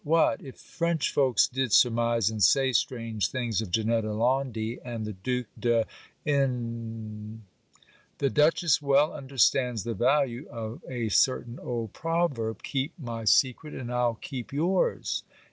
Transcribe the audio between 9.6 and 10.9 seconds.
the value of